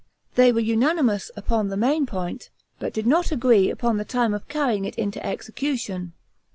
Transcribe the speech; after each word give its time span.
They 0.33 0.51
were 0.51 0.61
unanimous 0.61 1.29
upon 1.37 1.67
the 1.67 1.77
main 1.77 2.07
point, 2.07 2.49
but 2.79 2.91
did 2.91 3.05
not 3.05 3.31
agree 3.31 3.69
upon 3.69 3.97
the 3.97 4.03
time 4.03 4.33
of 4.33 4.47
carrying 4.47 4.83
it 4.83 4.95
into 4.95 5.23
execution. 5.23 6.13